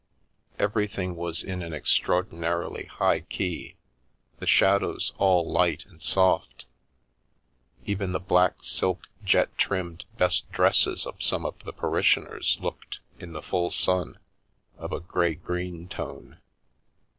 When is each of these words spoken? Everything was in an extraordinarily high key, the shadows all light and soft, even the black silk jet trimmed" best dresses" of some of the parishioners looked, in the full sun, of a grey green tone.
Everything 0.57 1.15
was 1.15 1.43
in 1.43 1.61
an 1.61 1.73
extraordinarily 1.73 2.85
high 2.85 3.19
key, 3.19 3.75
the 4.39 4.47
shadows 4.47 5.13
all 5.19 5.47
light 5.47 5.85
and 5.85 6.01
soft, 6.01 6.65
even 7.85 8.11
the 8.11 8.19
black 8.19 8.63
silk 8.63 9.05
jet 9.23 9.55
trimmed" 9.59 10.05
best 10.17 10.51
dresses" 10.51 11.05
of 11.05 11.21
some 11.21 11.45
of 11.45 11.59
the 11.65 11.71
parishioners 11.71 12.57
looked, 12.59 12.97
in 13.19 13.33
the 13.33 13.43
full 13.43 13.69
sun, 13.69 14.17
of 14.75 14.91
a 14.91 14.99
grey 14.99 15.35
green 15.35 15.87
tone. 15.87 16.39